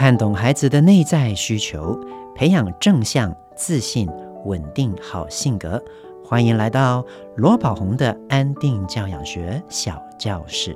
[0.00, 1.94] 看懂孩子的内在需求，
[2.34, 4.08] 培养正向、自信、
[4.46, 5.78] 稳定好性格。
[6.24, 7.04] 欢迎来到
[7.36, 10.74] 罗宝红的安定教养学小教室。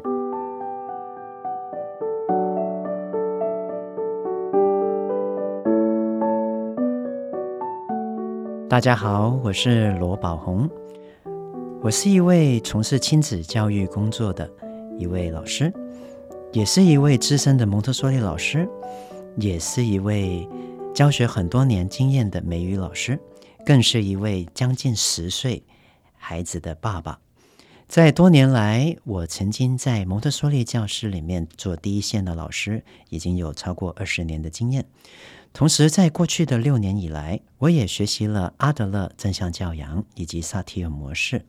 [8.69, 10.69] 大家好，我是罗宝红，
[11.81, 14.47] 我是一位从事亲子教育工作的
[14.99, 15.73] 一位老师。
[16.53, 18.69] 也是一位资深的蒙特梭利老师，
[19.37, 20.49] 也是一位
[20.95, 23.19] 教学很多年经验的美语老师，
[23.67, 25.63] 更是一位将近十岁
[26.17, 27.19] 孩子的爸爸。
[27.89, 34.87] 在多年来，我曾经在蒙特梭利教室里面做第一线的老师，已经有超过二十年的经验。
[35.53, 41.45] 同时，在过去的六年以来，我也学习了阿德勒正向教养以及萨提尔模式。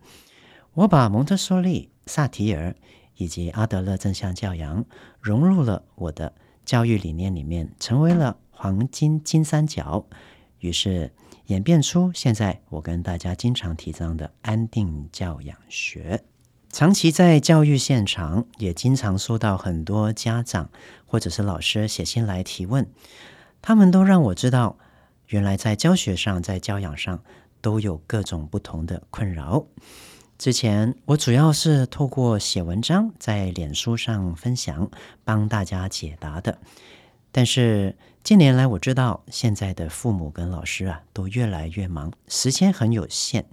[0.73, 2.75] 我把蒙特梭利、萨提尔。
[3.17, 4.83] 以及阿德勒正向教养
[5.21, 6.33] 融入了我的
[6.65, 10.05] 教育理念里面，成为了黄金金三角，
[10.59, 11.13] 于是
[11.45, 16.23] 演变出现在我跟大家经常提倡的安定教养学。
[16.69, 20.69] 长期在教育现场，也经常收到很多家长
[21.05, 22.89] 或者是老师写信来提问，
[23.61, 24.77] 他们都让我知道，
[25.27, 27.23] 原来在教学上，在教养上
[27.61, 29.67] 都有各种不同的困扰。
[30.37, 34.91] 之前我主要是透过写文章在脸书上分享，
[35.23, 36.59] 帮大家解答的。
[37.31, 43.45] 但是近年来我知道，现在的父母跟老师啊都越来越忙，时间很有限，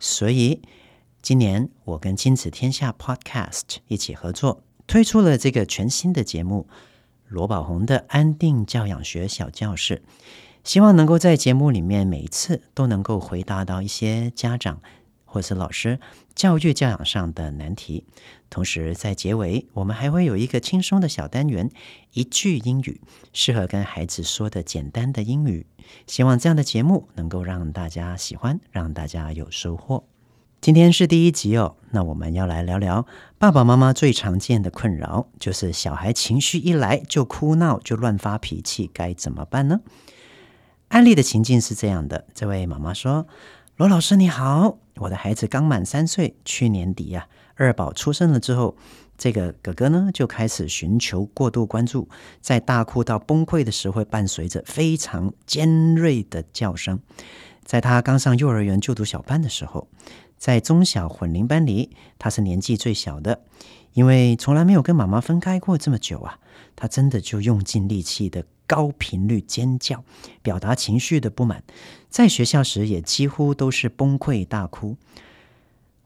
[0.00, 0.62] 所以
[1.22, 6.66] 今年我跟亲子天下 Podcast 一起合作，推出了这个全新的节目——
[7.28, 10.02] 罗宝红的安定教养学小教室，
[10.64, 14.80] 希望能够在节目里面每一次都能够回答到一些家长。
[15.36, 16.00] 或是老师
[16.34, 18.04] 教育教养上的难题，
[18.48, 21.70] 同时在结尾，我们还会有一个轻松的小单元，
[22.14, 23.02] 一句英语，
[23.34, 25.66] 适合跟孩子说的简单的英语。
[26.06, 30.04] 希望这样的节目能够让大家喜欢，让大家有收获。
[30.62, 33.04] 今天是第一集哦，那我们要来聊聊
[33.36, 39.80] 爸爸妈妈最常见的困扰，就是小孩情绪一来就哭闹，就乱发脾气，该怎么办呢？
[40.88, 43.26] 案例的情境是这样的，这位妈妈说。
[43.76, 48.76] 罗老师你好，我的孩子刚满三岁，去年底呀、二宝出生了之后，
[49.18, 52.08] 这个哥哥呢就开始寻求过度关注，
[52.40, 56.98] 在大哭到崩溃的时候，会伴随着非常尖锐的叫声。
[57.64, 59.88] 在他刚上幼儿园就读小班的时候，
[60.38, 63.40] 在中小混龄班里，他是年纪最小的，
[63.92, 66.38] 因为从来没有跟妈妈分开过这么久啊，
[66.74, 68.44] 他真的就用尽力气的。
[68.68, 70.02] 高频率尖叫，
[70.42, 71.62] 表达情绪的不满，
[72.16, 74.96] 在学校时也几乎都是崩溃大哭。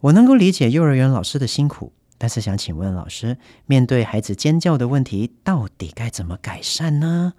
[0.00, 7.34] 我能够理解幼儿园老师的辛苦，但是想请问老师，面对孩子尖叫的问题，到底该怎么改善呢？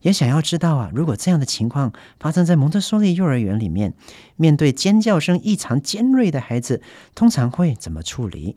[0.00, 3.94] 也想要知道啊，如果这样的情况发生在蒙特梭利幼儿园里面，
[4.34, 6.82] 面对尖叫声异常尖锐的孩子，
[7.14, 8.56] 通常会怎么处理？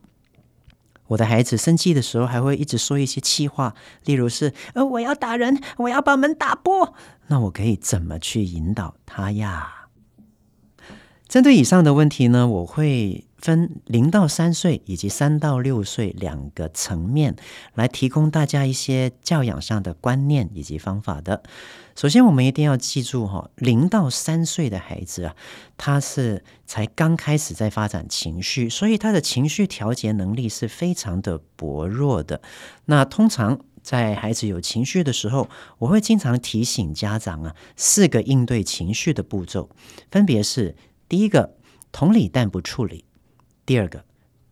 [1.13, 3.75] 我的孩子生气的时候，还会一直说一些气话，
[4.06, 6.94] 例如是“呃，我要打人，我要把门打破”。
[7.28, 9.88] 那我可以怎么去引导他呀？
[11.28, 17.36] 针对以上的问题呢，我会分零到三岁以及三到六岁两个层面
[17.74, 21.44] 来提供大家一些教养上的观念以及方法的。
[21.94, 25.36] 首先，我们一定要记住哈，零到三岁的孩子啊，
[25.76, 32.42] 他是才刚开始在发展情绪，所以他的情绪调节能力是非常的薄弱的。
[32.86, 35.50] 那通常在孩子有情绪的时候，
[35.80, 39.70] 我会经常提醒家长啊，四个应对情绪的步骤，
[40.10, 40.78] 分别是：
[41.10, 41.58] 第一个，
[41.92, 43.04] 同理但不处理；
[43.66, 44.03] 第二个，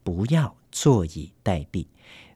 [0.04, 1.86] 不要坐以待毙；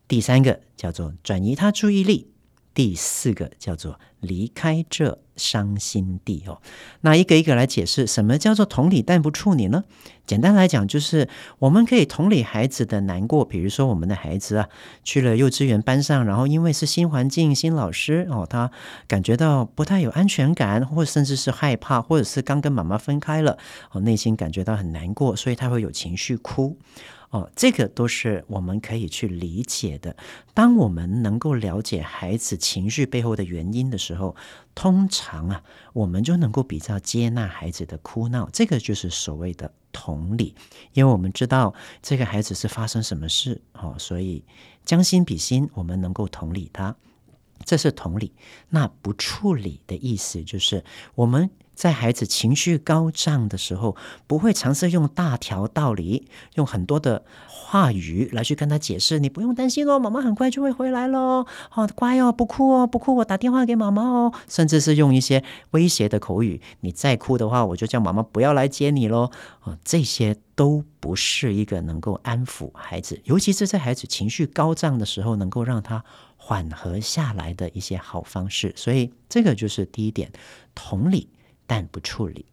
[0.08, 2.32] 第三个叫做转移他注意力。
[2.76, 6.62] 第四个叫做离开这伤心地哦，
[7.02, 9.86] 那一个一个来解释，什么叫做同理但不处理呢？
[10.26, 11.30] 简单来讲，就是
[11.60, 14.68] 我们可以同理孩子的难过，比如说我们的孩子啊，
[15.04, 18.70] 去了幼稚园班上，然后因为是新环境、新老师哦，他
[19.08, 23.58] 感觉到不太有安全感，或甚至是害怕，或者是刚跟妈妈分开了，
[23.92, 26.78] 哦，内心感觉到很难过，所以他会有情绪哭。
[27.30, 30.16] 哦，这个都是我们可以去理解的。
[30.54, 34.36] 当我们能够了解孩子情绪背后的原因的时候，
[34.74, 35.64] 通常啊，
[35.94, 38.50] 我们就能够比较接纳孩子的哭闹。
[38.54, 40.56] 这个就是所谓的同理，
[40.94, 44.46] 因为我们知道这个孩子是发生什么事，哦，所以
[44.86, 46.96] 将心比心，我们能够同理他。
[47.64, 48.34] 这是同理。
[48.70, 50.84] 那不处理的意思就是
[51.16, 53.96] 我们在孩子情绪高涨的时候，
[54.26, 59.20] 不会尝试用大条道理，用很多的话语来去跟他解释。
[59.20, 61.46] 你不用担心哦，妈妈很快就会回来喽。
[61.70, 64.34] 好乖哦，不哭哦，不哭，我打电话给妈妈哦。
[64.48, 69.30] 甚至是用一些威胁的口语，你再哭的话，我就叫妈妈不要来接你喽。
[69.64, 76.04] 哦，这些都不是一个能够安抚孩子，尤其是在孩子情绪高涨的时候，能够让他
[76.38, 78.72] 缓和下来的一些好方式。
[78.78, 80.32] 所以，这个就是第一点，
[80.74, 81.30] 同理。
[81.68, 82.46] 但不处理。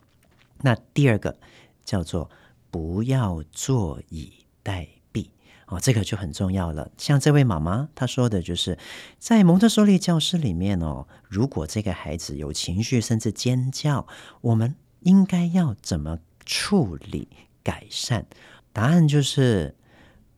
[0.60, 1.36] 那第二个
[1.84, 2.30] 叫做
[2.70, 4.32] 不要坐以
[4.62, 5.26] 待毙
[5.66, 6.90] 哦，这个就很重要了。
[6.96, 8.78] 像这位妈妈她说的就是，
[9.18, 14.06] 在蒙特梭利教室里面哦，如果这个孩子有情绪甚至尖叫，
[14.40, 17.28] 我们应该要怎么处理
[17.62, 18.24] 改善？
[18.72, 19.74] 答案就是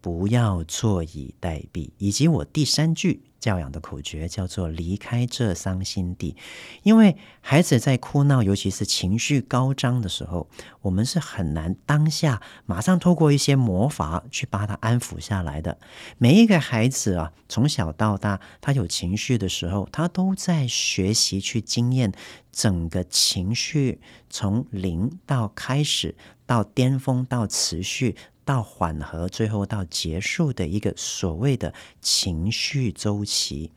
[0.00, 3.22] 不要坐以待毙，以及我第三句。
[3.44, 6.34] 教养的口诀叫做“离开这伤心地”，
[6.82, 10.48] 因为孩子在哭闹，尤其是情绪高涨的时候，
[10.80, 15.76] 我们是很难当下马上透过一些魔法去把他安抚下来的。
[16.16, 22.14] 每一个孩子啊，从小到大，他有情绪的时候，他都在学习去经验
[22.50, 24.00] 整个情绪
[24.30, 26.14] 从零到开始，
[26.46, 28.16] 到巅峰，到持续。
[28.44, 33.70] 到缓和，最后到结束的一个所谓的情绪周期，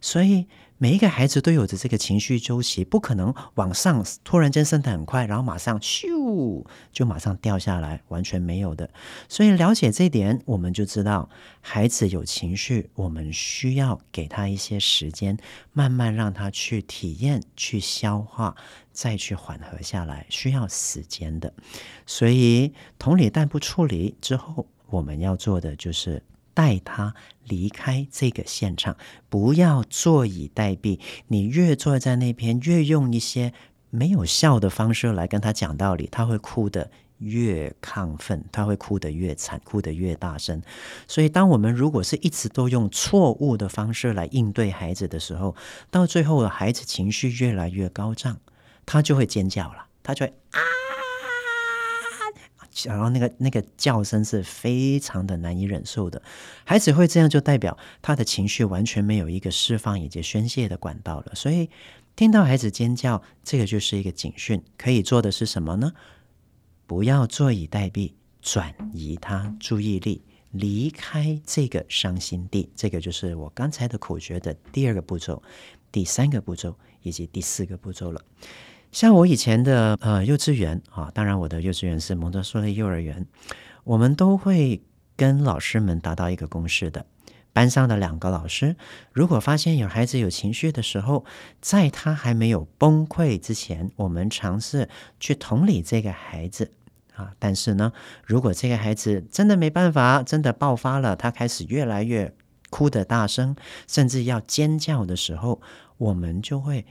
[0.00, 0.46] 所以
[0.78, 8.90] 每一个孩子都有着这个情绪周期，不可能往上突然间升得很快，然后马上咻就马上掉下来，完全没有的。
[9.28, 11.28] 所以了解这一点，我们就知道
[11.60, 15.38] 孩子有情绪，我们需要给他一些时间，
[15.72, 18.54] 慢慢让他去体验、去消化。
[18.96, 21.52] 再去缓和下来，需要时间的。
[22.06, 26.22] 所以同理但不处理之后，我们要做的就是
[26.54, 27.14] 带他
[27.44, 28.96] 离开这个现场，
[29.28, 30.98] 不要坐以待毙。
[31.28, 33.52] 你越坐在那边，越用一些
[33.90, 40.62] 没有效的方式来跟他讲道理，他会哭得越亢奋，他会哭得越惨，哭得越大声。
[41.06, 45.54] 所以，当我们如果是一直都用错误的方式来应对孩子的时候，
[45.90, 48.38] 到最后，孩子情绪越来越高涨。
[48.86, 50.60] 他就会尖叫了，他就会啊，
[52.84, 56.20] 然后那个那个叫声是非常的难以忍受的。
[56.64, 61.32] 孩子会这样，就代表他的情绪完全没有一个释放以及宣泄的管道了。
[61.34, 61.70] 所以
[62.16, 64.62] 听到孩子尖叫，这个就是一个警讯。
[64.76, 65.92] 可以做的是什么呢？
[66.86, 68.12] 不要坐以待毙，
[68.42, 72.70] 转移他注意力，离开这个伤心地。
[72.76, 75.42] 这个就是我刚才的口诀的第二个步骤、
[75.90, 78.20] 第三个步骤以及第四个步骤了。
[78.94, 83.26] 像我以前的呃幼稚园啊，当然我的幼稚园是蒙特梭利幼儿园，
[83.82, 84.80] 我们都会
[85.16, 87.04] 跟老师们达到一个共识的。
[87.52, 88.76] 班上的两个老师，
[89.10, 91.24] 如果发现有孩子有情绪的时候，
[91.60, 94.88] 在他还没有崩溃之前，我们尝试
[95.18, 96.70] 去同理这个孩子
[97.16, 97.32] 啊。
[97.40, 97.92] 但是呢，
[98.24, 102.32] 如果这个孩子真的没办法，真的爆发了，他开始越来越
[102.70, 103.56] 哭得大声，
[103.88, 105.60] 甚至要尖叫的时候，
[105.96, 106.86] 我们就会。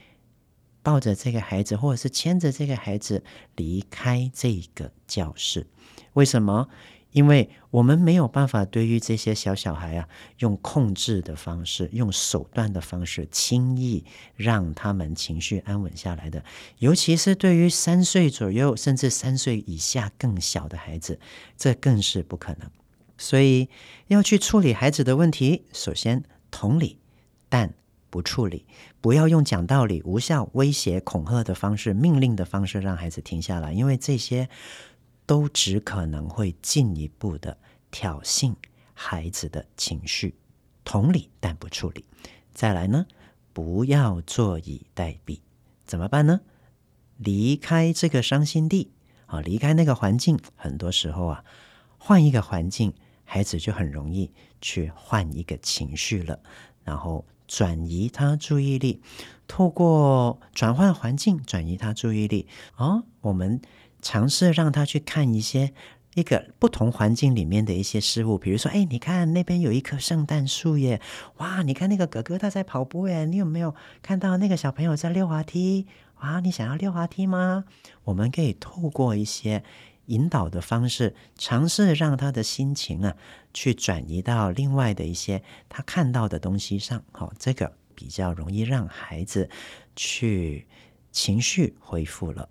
[0.84, 3.24] 抱着这个孩子，或者是牵着这个孩子
[3.56, 5.66] 离开这个教室。
[6.12, 6.68] 为什么？
[7.10, 10.08] 因为我们没有办法对于这些小小孩啊，
[10.38, 14.04] 用控制的方式、用手段的方式，轻易
[14.34, 16.44] 让他们情绪安稳下来的。
[16.78, 21.20] 尤其是对于三岁左右，甚至三岁以下更小的孩子，
[21.56, 22.68] 这更是不可能。
[23.16, 23.68] 所以
[24.08, 26.98] 要去处理孩子的问题，首先同理，
[27.48, 27.72] 但
[28.14, 28.64] 不处理。
[29.00, 34.48] 不要用讲道理、无效威胁、恐吓的方式、命令的方式让孩子停下来，因为这些
[35.26, 37.58] 都只可能会进一步的
[37.90, 38.54] 挑衅
[38.92, 40.36] 孩子的情绪。
[40.84, 42.04] 同理，但不处理。
[42.52, 43.04] 再来呢，
[43.52, 45.40] 不要坐以待毙，
[45.84, 46.40] 怎么办呢？
[47.16, 48.92] 离开这个伤心地
[49.26, 50.38] 啊，离开那个环境。
[50.54, 51.44] 很多时候啊，
[51.98, 52.94] 换一个环境，
[53.24, 54.30] 孩子就很容易
[54.60, 56.38] 去换一个情绪了，
[56.84, 57.24] 然后。
[57.54, 59.00] 转移他注意力，
[59.46, 62.48] 透过转换环境转移他注意力。
[62.76, 63.60] 哦，我们
[64.02, 65.72] 尝试让他去看一些
[66.14, 71.00] 一个不同环境里面的一些事物，比如说，哎，你看那边有一棵圣诞树耶！
[71.36, 73.24] 哇，你看那个哥哥他在跑步耶！
[73.24, 75.86] 你有没有看到那个小朋友在溜滑梯？
[76.22, 77.66] 哇，你想要溜滑梯吗？
[78.02, 79.62] 我们可以透过一些。
[80.06, 83.16] 引导的方式，尝试让他的心情啊，
[83.52, 87.02] 去转移到另外的一些他看到的东西上。
[87.12, 89.48] 好，这个比较容易让孩子
[89.96, 90.66] 去
[91.10, 92.48] 情绪恢复了。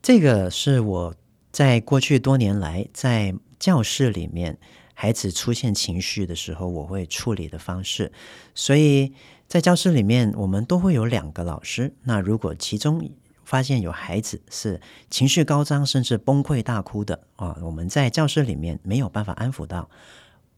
[0.00, 1.14] 这个是我
[1.50, 4.58] 在过去多年来在教室里面，
[4.94, 8.12] 孩子出现情绪的时候，我会处理的方式。
[8.54, 9.12] 所以
[9.48, 11.94] 在教室里面，我们都会有两个老师。
[12.04, 13.10] 那如果其中
[13.48, 14.78] 发现有孩子是
[15.08, 19.88] 情绪高涨，甚至崩溃大哭的啊，我们在教室里面没有办法安抚到，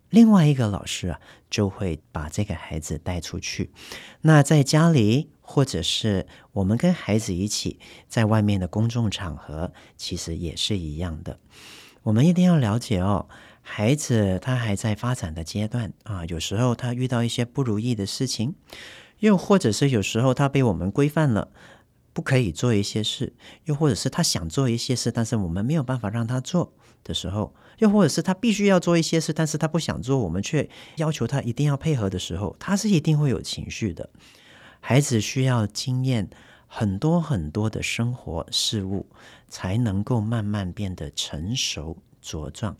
[0.09, 3.71] 另外一个老师啊就会把这个孩子带出去。
[4.23, 7.79] 那在家里，或者是我们跟孩子一起
[8.09, 11.39] 在外面的公众场合，其实也是一样的。
[12.03, 13.29] 我们一定要了解哦，
[13.63, 18.57] 孩子他还在发展的阶段啊，有时候他遇到一些不如意的事情，
[19.21, 21.53] 又或者是有时候他被我们规范了。
[22.13, 23.33] 不可以做一些事，
[23.65, 26.73] 又或者是他想做一些事，但是我们没有办法让他做
[27.05, 34.11] 的时候，又或者是他必须要做一些事，但是他不想做，我们却要求他一定要配合的时候，他是一定会有情绪的。
[34.81, 36.29] 孩子需要经验
[36.67, 39.07] 很多很多的生活事物，
[39.49, 42.77] 才能够慢慢变得成熟茁壮。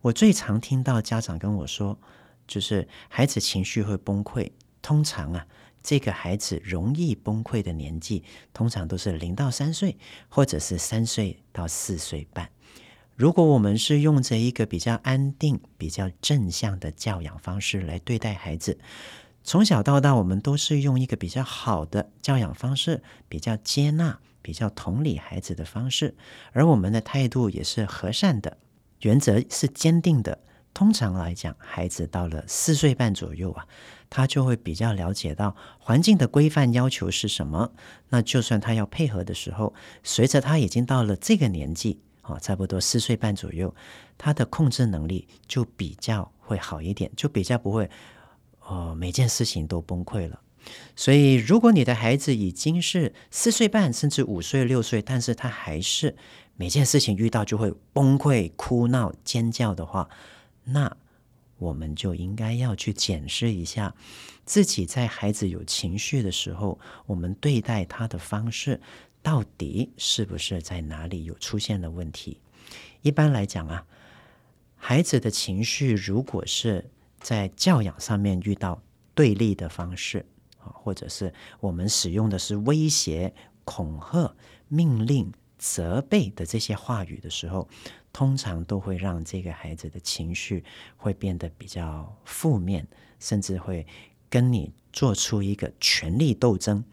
[0.00, 1.98] 我最常听到家长跟我说，
[2.46, 4.50] 就是孩子情绪会崩溃，
[4.82, 5.46] 通常啊。
[5.84, 8.24] 这个孩子容易崩溃的年纪，
[8.54, 9.98] 通常都是零到三岁，
[10.30, 12.48] 或者是三岁到四岁半。
[13.14, 18.78] 如果我们是用着一个比较安定、比较正向的教养方式来对待孩子，
[19.44, 26.16] 从小到大，我们都是用一个比较好的教养方式，比较接纳、比较同理孩子的方式，
[26.52, 28.56] 而我们的态度也是和善的，
[29.02, 30.40] 原则是坚定的。
[30.74, 33.64] 通常来讲，孩子到了四岁半左右啊，
[34.10, 37.70] 他就会比较了解到环境的规范要求是什么。
[38.08, 43.72] 那就算他要配合的时候，随着他已经到了这个年纪啊，差不多四岁半左右，
[44.18, 47.88] 他的控制能力就比较会好一点，就比较不会
[48.66, 50.40] 哦，每件事情都崩溃了。
[50.96, 56.16] 所以，如果你的孩子已经是四岁半，甚至五岁、六岁，但是他还是
[56.56, 60.08] 每件事情遇到就会崩溃、哭闹、尖叫的话，
[60.64, 60.96] 那
[61.58, 63.94] 我们就应该要去检视一下
[64.44, 68.80] 自己在孩子有情绪的时候，我们对待他的方式
[69.22, 72.40] 到底是不是在哪里有出现了问题？
[73.02, 73.86] 一般来讲啊，
[74.76, 76.90] 孩子的情绪如果是
[77.20, 78.82] 在教养上面遇到
[79.14, 80.26] 对立的方式
[80.58, 83.32] 啊，或者是我们使用的是威胁、
[83.64, 84.34] 恐吓、
[84.68, 87.68] 命令、责备的这些话语的时候。
[88.14, 90.62] 通常都会让这个孩子的情绪
[90.96, 92.86] 会变得比较负面，
[93.18, 93.84] 甚至会
[94.30, 96.84] 跟你做出一个权力斗争，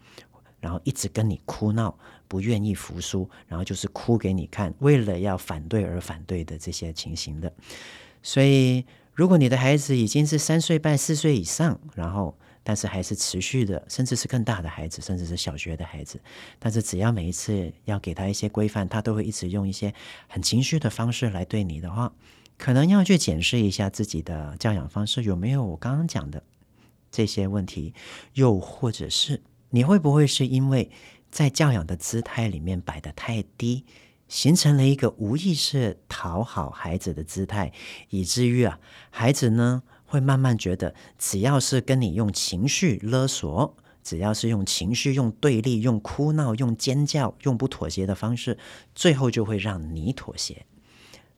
[0.58, 7.52] 然后一直跟你哭闹，不愿意服输，然后就是哭给你看，为了要反对而反对的这些情形的。
[8.20, 16.20] 所以，如果你的孩子已经是三岁半、四岁以上，然后但是还是持续的，甚至是更大的孩子，甚至是小学的孩子。
[16.58, 19.92] 但是只要每一次要给他一些规范，他都会一直用一些
[20.28, 22.12] 很情绪的方式来对你的话，
[22.58, 26.42] 可能要去检视一下自己的教养方式有没有我刚刚讲的
[27.10, 27.94] 这些问题，
[28.34, 30.90] 又或者是你会不会是因为
[31.30, 33.84] 在教养的姿态里面摆得太低，
[34.28, 37.72] 形成了一个无意识讨好孩子的姿态，
[38.10, 38.78] 以至于啊，
[39.10, 48.58] 孩子呢，会慢慢觉得，只要是跟你用情绪勒索，只要是用情绪、用对立、用哭闹、用尖叫、用不妥协的方式，
[48.94, 50.66] 最后就会让你妥协。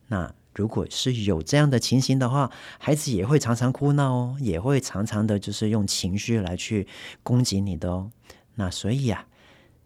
[0.09, 2.51] 那如果是有这样的情形的话，
[2.81, 6.89] 孩子也会常常哭闹哦，也会常常的就是用情绪来去
[7.23, 8.11] 攻击你的哦。
[8.57, 9.25] 那所以啊，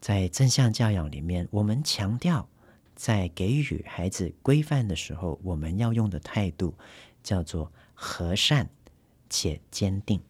[0.01, 2.49] 在正向教养里面，我们强调，
[2.97, 6.73] 在给予孩子规范的时候，我们要用的态度
[7.23, 8.71] 叫做和善。
[9.29, 10.21] 且坚定，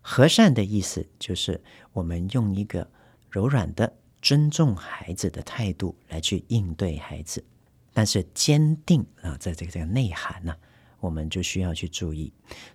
[0.00, 1.62] 和善的意思就是
[1.92, 2.90] 我们用一个
[3.30, 7.44] 柔软的尊重孩子的态度来去应对孩子，
[7.92, 10.54] 但是坚定啊，在这个这个内涵呢，
[11.00, 12.32] 我们就需要去注意，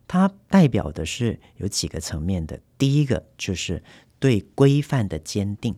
[0.08, 2.60] 它代表的是有几个层面的。
[2.78, 3.82] 第一个就是
[4.20, 5.76] 对规范的坚定，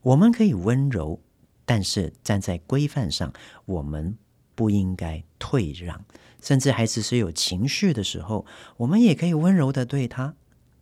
[0.00, 1.20] 我们可以温柔，
[1.64, 3.32] 但是站在规范上，
[3.64, 4.18] 我们
[4.62, 6.04] 不应该退让。
[6.40, 10.36] 甚至孩子是有情绪的时候，我们也可以温柔的对他，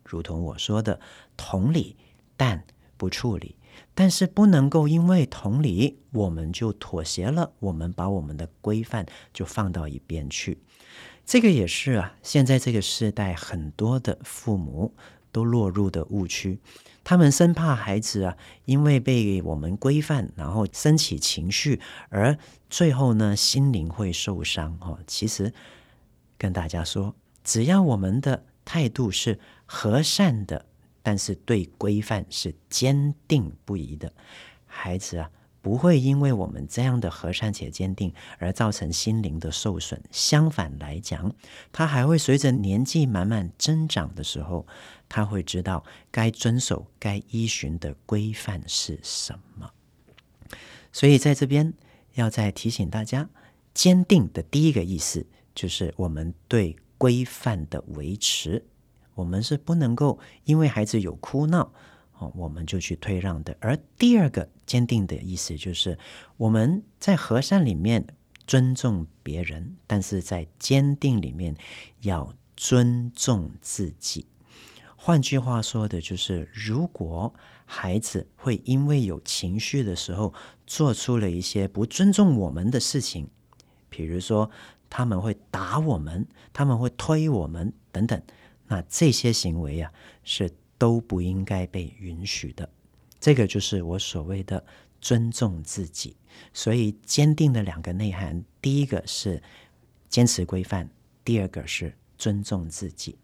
[0.05, 0.99] 如同我说的，
[1.35, 1.95] 同理，
[2.37, 2.63] 但
[2.95, 3.55] 不处理。
[3.95, 10.59] 但是不能够因为同理，我们就妥协了，我们把我们的规范就放到一边去。
[11.25, 14.93] 这个也是啊，现在这个时代很多的父母
[15.31, 16.59] 都落入的误区。
[17.11, 22.37] 他们生怕孩子啊，因为被我们规范，然后升起情绪，而
[22.69, 24.77] 最后呢，心灵会受伤。
[24.79, 25.51] 哦，其实
[26.37, 27.13] 跟大家说，
[27.43, 30.65] 只要我们的态度是和善的，
[31.03, 34.13] 但是对规范是坚定不移的，
[34.65, 35.29] 孩子啊。
[35.61, 40.01] 不会因为我们这样的和善且坚定而造成心灵的受损。
[40.11, 41.33] 相反来讲，
[41.71, 44.65] 他还会随着年纪慢慢增长的时候，
[45.07, 49.71] 他会知道该遵守、该依循的规范是什么。
[50.91, 51.73] 所以在这边
[52.15, 53.29] 要再提醒大家，
[53.73, 58.65] 坚定的第一个意思就是我们对规范的维持，
[59.15, 61.71] 我们是不能够因为孩子有哭闹，
[62.35, 63.55] 我们就去退让的。
[63.61, 65.97] 而第二个坚定的意思就是
[66.35, 68.05] 我们在和善里面
[68.45, 71.55] 尊重别人，但是在坚定里面
[72.01, 74.25] 要尊重自己。
[74.95, 77.33] 换句话说的就是，如果
[77.65, 80.33] 孩子会因为有情绪的时候，
[80.67, 83.27] 做出了一些不尊重我们的事情，
[83.89, 84.51] 比如说
[84.89, 88.21] 他们会打我们，他们会推我们等等，
[88.67, 89.91] 那这些行为啊，
[90.23, 90.51] 是
[90.81, 92.67] 都不应该被允许的。
[93.19, 94.65] 这个就是我所谓的
[94.99, 96.15] 尊重自己。
[96.53, 99.43] 所以坚定的两个内涵，第一个是
[100.09, 100.89] 坚持规范，
[101.23, 103.15] 第二个是尊重自己。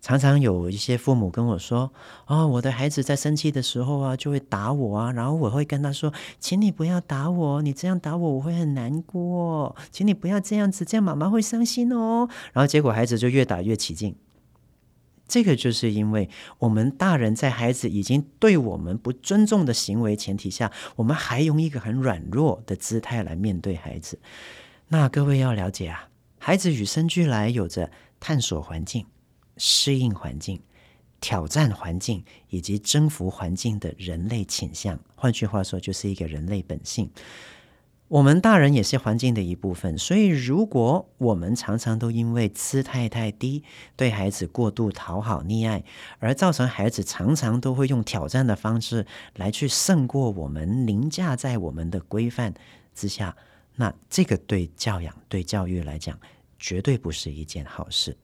[0.00, 1.92] 常常有一些父母跟我说
[2.28, 9.74] ：“哦，我的孩子在生气的时候啊，就会打我啊。”然后我会跟他说：“请你不要打我，你这样打我，我会很难过。
[9.90, 14.14] 请你不要这样子，这样妈妈会伤心哦。”然后结果孩子就越打越起劲。
[15.26, 16.28] 这个就是因为
[16.58, 24.18] 我们大人在孩子已经对我们不尊重的行为前提下，我们还用一个很软弱的姿态来面对孩子。
[24.88, 27.90] 那各位要了解啊，孩子与生俱来有着
[28.20, 29.06] 探索环境。
[29.56, 30.60] 适应环境、
[31.20, 37.08] 挑战环境以及征服环境的人类倾向，换句话说，就是一个人类本性。
[38.08, 43.64] 我们大人也是环境的一部分，所以如果我们常常都因为姿态太低，
[43.96, 45.82] 对孩子过度讨好溺爱，
[46.18, 49.06] 而造成孩子常常都会用挑战的方式
[49.36, 52.52] 来去胜过我们，凌驾在我们的规范
[52.94, 53.34] 之下，
[53.76, 56.20] 那这个对教养、对教育来讲，
[56.58, 58.16] 绝对不是一件好事。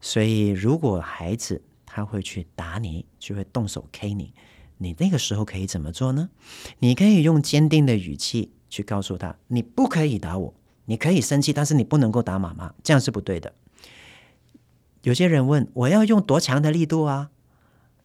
[0.00, 4.32] 所以，如果孩子他会去打你，就会动手 K 你，
[4.78, 6.30] 你那个时候可以怎么做呢？
[6.78, 10.54] 你可以用坚定的语气去告诉他：你不可以打我，
[10.86, 13.54] 你可以生气，但是你不能够打妈妈，这样是不对的。
[15.02, 17.30] 有些人问我要用多强的力度啊？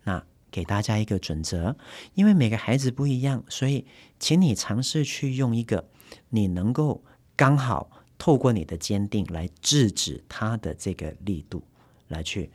[0.03, 1.75] 那给大家一个准则，
[2.13, 3.85] 因为每个孩子不一样，所以
[4.19, 5.89] 请你尝试去用一个
[6.29, 7.03] 你能够
[7.35, 11.63] 刚好透过你的坚定来制止他的这个力度。
[12.09, 12.51] 来去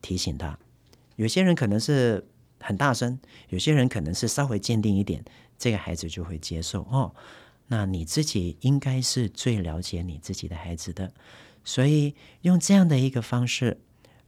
[0.00, 0.58] 提醒他，
[1.14, 2.26] 有些人可能是
[2.58, 5.24] 很大声，有些人可能是稍微坚定一点，
[5.62, 7.14] 这个孩子就会接受哦。
[7.68, 11.12] 那你自己应该是最了解你自己的孩子的，
[11.62, 13.80] 所以用这样的一个方式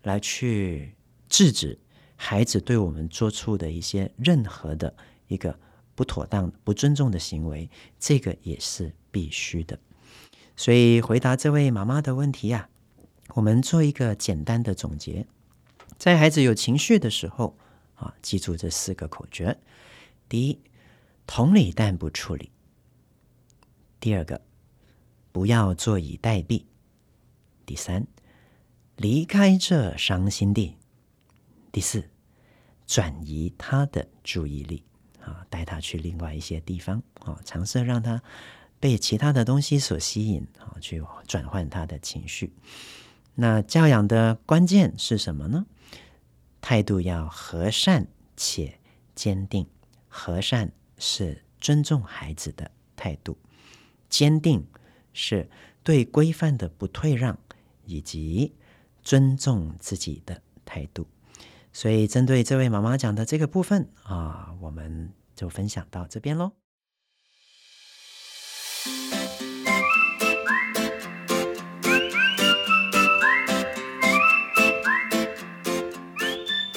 [0.04, 0.94] 来去
[1.28, 1.76] 制止
[2.14, 4.94] 孩子对我们做出的一些任何的
[5.26, 5.58] 一个
[5.96, 7.68] 不妥当、不尊重的行为，
[7.98, 9.76] 这个也是必须的。
[10.54, 13.34] 所以回答这位妈妈的问题呀、啊。
[13.34, 15.26] 我们做一个简单的总结，
[15.98, 17.56] 在孩子有情绪的时候，
[17.96, 19.58] 啊，记住这四个口诀：
[20.28, 20.60] 第一，
[21.26, 22.50] 同理但不处理；
[23.98, 24.40] 第二个，
[25.32, 26.64] 不要坐以待毙；
[27.66, 28.06] 第三，
[28.96, 30.76] 离开这伤心地；
[31.72, 32.08] 第四，
[32.86, 34.84] 转移他的注意力，
[35.20, 38.22] 啊，带他去另外一些地方，啊，尝试让他
[38.78, 42.52] 被其他的东西所吸引，啊，去转换他的情绪。
[43.34, 45.66] 那教养的关键是什么呢？
[46.60, 48.06] 态度要和善
[48.36, 48.78] 且
[49.14, 49.66] 坚定。
[50.16, 50.70] 和善
[51.06, 53.36] 是尊重孩子的态度，
[54.08, 54.66] 坚定
[55.12, 55.50] 是
[55.82, 57.38] 对规范的不退让，
[57.84, 58.54] 以及
[59.02, 61.06] 尊重自己的态度。
[61.74, 66.52] 所以，针对这位妈妈讲的这个部分啊，我们就分享到这边喽。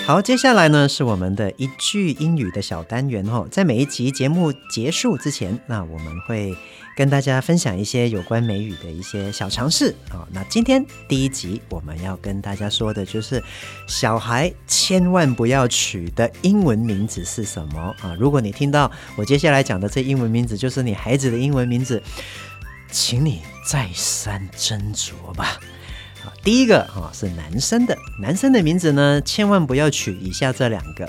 [0.08, 3.46] 好，接下来呢是我们的一句英语的小单元哦。
[3.52, 6.56] 在每一集节目结束之前，那我们会
[6.96, 10.26] 跟大家分享一些有关美语的一些小常识啊。
[10.32, 13.44] 那今天第一集我们要跟大家说的就是，
[13.86, 18.16] 小孩千万不要取的英文名字是什么啊？
[18.18, 22.02] 如果你听到我接下来讲的这英文名字就是你孩子的英文名字，
[22.90, 25.60] 请你再三斟酌吧。
[26.44, 31.08] 第一个啊是男生的，男生的名字呢，千万不要取以下这两个。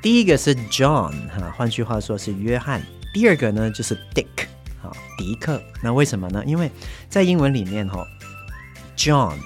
[0.00, 2.82] 第一个是 John 哈，换句话说是约翰。
[3.12, 4.46] 第二个呢就是 Dick
[4.82, 5.60] 啊，迪克。
[5.82, 6.42] 那为什么呢？
[6.46, 6.70] 因为
[7.08, 8.06] 在英文里面哈
[8.96, 9.36] ，John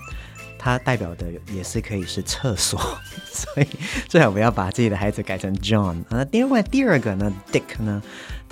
[0.58, 2.78] 它代表的也是可以是厕所，
[3.32, 3.66] 所以
[4.08, 6.04] 最好不要把自己的孩子改成 John。
[6.10, 8.02] 那另外第二个呢，Dick 呢？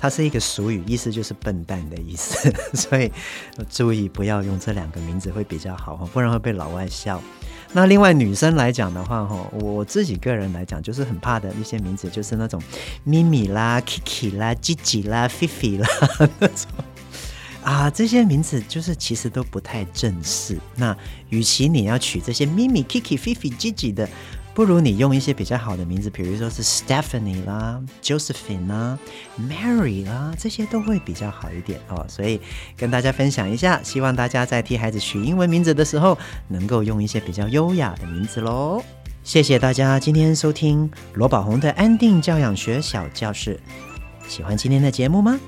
[0.01, 3.11] 它是一个俗语，意思就是笨蛋的意思， 所以
[3.69, 7.21] 注意不要用这两个名字会比较好，不然会被老外笑。
[7.73, 12.59] 那另外女生来讲的话，哈，我自己个人来讲，就是很怕的一些名字，就是那种
[13.03, 15.87] 咪咪啦、Kiki 啦、Gigi 啦、菲菲啦
[16.39, 16.65] 那种
[17.63, 20.57] 啊，这些名字就是其实都不太正式。
[20.77, 20.97] 那
[21.29, 24.09] 与其你要取这些咪咪、Kiki、菲菲、Gigi 的。
[24.53, 28.99] 不如你用一些比较好的名字，比如说是 Stephanie 啦、Josephine 啦、
[29.39, 32.05] Mary 啦，这些都会比较好一点哦。
[32.09, 32.39] 所以
[32.75, 36.17] 跟大家分享一下，希望大家在替孩子取英文名字的时候，
[36.49, 38.83] 能够用一些比较优雅的名字喽。
[39.23, 43.59] 谢谢大家今天收听罗宝鸿的安定教养学小教室。
[44.27, 45.39] 喜欢今天的节目吗？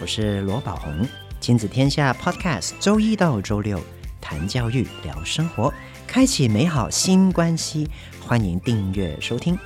[0.00, 1.06] 我是罗宝鸿，
[1.38, 3.80] 亲子天下 Podcast，周一到周六
[4.28, 5.72] 谈教育、聊生活，
[6.06, 7.88] 开启美好新关系。
[8.20, 9.58] 欢迎订阅收听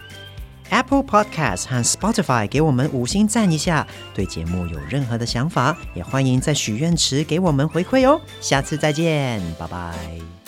[0.71, 3.85] Apple Podcast 和 Spotify，给我们五星赞一下。
[4.15, 8.21] 对节目有任何的想法，也欢迎在许愿池给我们回馈哦。
[8.41, 10.42] 下次再见，拜拜。